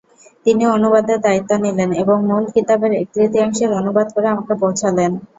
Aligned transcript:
তিনি 0.45 0.63
অনুবাদের 0.67 1.17
দায়িত্ব 1.21 1.51
নিলেন 1.57 1.89
এবং 2.01 2.17
মূল 2.25 2.43
কিতাবের 2.55 2.91
এক-তৃতীয়াংশের 2.95 3.71
অনুবাদ 3.79 4.07
করে 4.15 4.27
আমাকে 4.27 4.53
পৌঁছালেন। 4.61 5.11